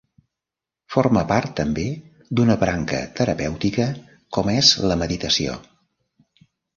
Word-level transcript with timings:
Forma 0.93 1.21
part 1.31 1.51
també 1.59 1.83
d'una 2.39 2.55
branca 2.63 3.01
terapèutica 3.19 3.85
com 4.39 4.49
és 4.55 4.71
la 4.93 4.97
meditació. 5.03 5.59